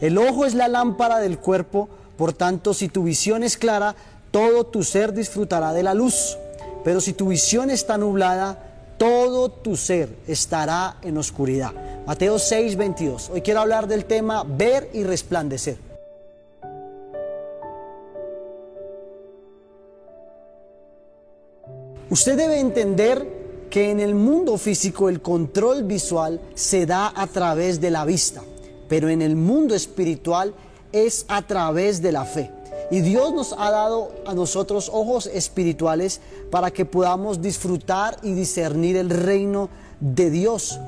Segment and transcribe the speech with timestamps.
[0.00, 3.94] El ojo es la lámpara del cuerpo, por tanto, si tu visión es clara,
[4.30, 6.36] todo tu ser disfrutará de la luz.
[6.84, 8.58] Pero si tu visión está nublada,
[8.98, 11.72] todo tu ser estará en oscuridad.
[12.06, 13.30] Mateo 6, 22.
[13.30, 15.78] Hoy quiero hablar del tema ver y resplandecer.
[22.08, 27.80] Usted debe entender que en el mundo físico el control visual se da a través
[27.80, 28.42] de la vista,
[28.88, 30.54] pero en el mundo espiritual
[30.92, 32.50] es a través de la fe.
[32.90, 36.20] Y Dios nos ha dado a nosotros ojos espirituales
[36.50, 39.68] para que podamos disfrutar y discernir el reino
[40.00, 40.78] de Dios.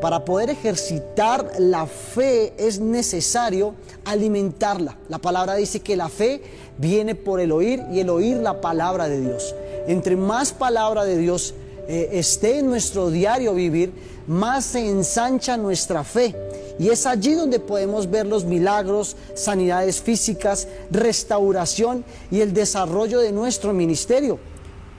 [0.00, 3.74] Para poder ejercitar la fe es necesario
[4.04, 4.96] alimentarla.
[5.08, 6.42] La palabra dice que la fe
[6.78, 9.54] viene por el oír y el oír la palabra de Dios.
[9.86, 11.54] Entre más palabra de Dios
[11.88, 13.92] eh, esté en nuestro diario vivir,
[14.26, 16.34] más se ensancha nuestra fe.
[16.78, 23.32] Y es allí donde podemos ver los milagros, sanidades físicas, restauración y el desarrollo de
[23.32, 24.38] nuestro ministerio.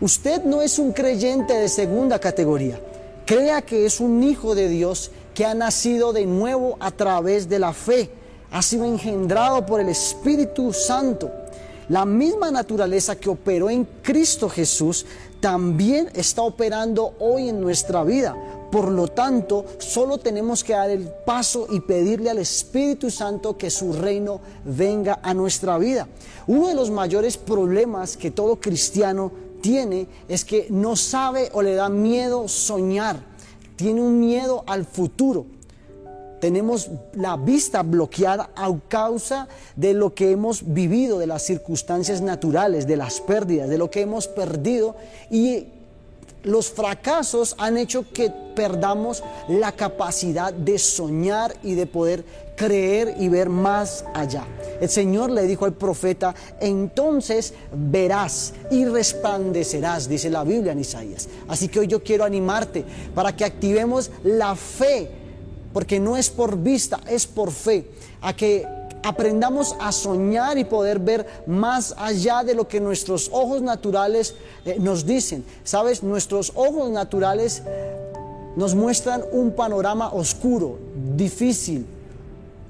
[0.00, 2.80] Usted no es un creyente de segunda categoría.
[3.24, 7.58] Crea que es un hijo de Dios que ha nacido de nuevo a través de
[7.58, 8.10] la fe.
[8.52, 11.30] Ha sido engendrado por el Espíritu Santo.
[11.88, 15.06] La misma naturaleza que operó en Cristo Jesús
[15.40, 18.36] también está operando hoy en nuestra vida.
[18.70, 23.70] Por lo tanto, solo tenemos que dar el paso y pedirle al Espíritu Santo que
[23.70, 26.08] su reino venga a nuestra vida.
[26.46, 31.74] Uno de los mayores problemas que todo cristiano tiene es que no sabe o le
[31.74, 33.20] da miedo soñar,
[33.76, 35.46] tiene un miedo al futuro.
[36.40, 42.86] Tenemos la vista bloqueada a causa de lo que hemos vivido, de las circunstancias naturales,
[42.86, 44.96] de las pérdidas, de lo que hemos perdido
[45.30, 45.66] y
[46.42, 52.24] los fracasos han hecho que perdamos la capacidad de soñar y de poder
[52.56, 54.44] creer y ver más allá.
[54.80, 61.28] El Señor le dijo al profeta, entonces verás y resplandecerás, dice la Biblia en Isaías.
[61.48, 62.84] Así que hoy yo quiero animarte
[63.14, 65.10] para que activemos la fe,
[65.72, 67.90] porque no es por vista, es por fe,
[68.22, 68.66] a que
[69.06, 74.34] aprendamos a soñar y poder ver más allá de lo que nuestros ojos naturales
[74.64, 75.44] eh, nos dicen.
[75.62, 77.62] Sabes, nuestros ojos naturales
[78.56, 80.78] nos muestran un panorama oscuro,
[81.14, 81.86] difícil,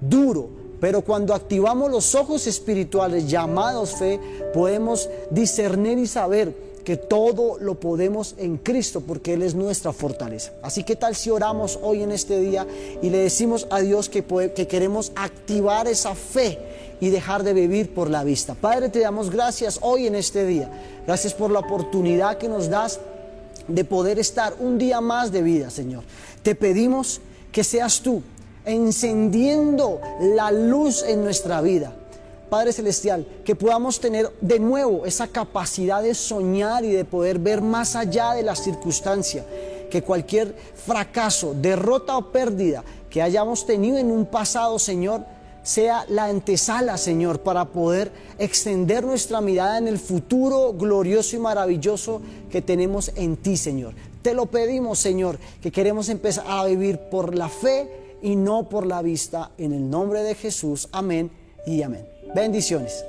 [0.00, 0.50] duro,
[0.80, 4.20] pero cuando activamos los ojos espirituales llamados fe,
[4.52, 10.52] podemos discernir y saber que todo lo podemos en Cristo porque Él es nuestra fortaleza.
[10.62, 12.64] Así que tal si oramos hoy en este día
[13.02, 16.60] y le decimos a Dios que, que queremos activar esa fe
[17.00, 18.54] y dejar de vivir por la vista.
[18.54, 20.70] Padre, te damos gracias hoy en este día.
[21.06, 23.00] Gracias por la oportunidad que nos das
[23.66, 26.04] de poder estar un día más de vida, Señor.
[26.44, 27.20] Te pedimos
[27.50, 28.22] que seas tú
[28.66, 31.92] encendiendo la luz en nuestra vida
[32.48, 37.60] Padre Celestial, que podamos tener de nuevo esa capacidad de soñar y de poder ver
[37.60, 39.44] más allá de la circunstancia,
[39.90, 45.24] que cualquier fracaso, derrota o pérdida que hayamos tenido en un pasado, Señor,
[45.64, 52.20] sea la antesala, Señor, para poder extender nuestra mirada en el futuro glorioso y maravilloso
[52.50, 53.94] que tenemos en ti, Señor.
[54.22, 58.86] Te lo pedimos, Señor, que queremos empezar a vivir por la fe y no por
[58.86, 59.52] la vista.
[59.56, 61.30] En el nombre de Jesús, amén
[61.64, 62.04] y amén.
[62.34, 63.04] Bendiciones.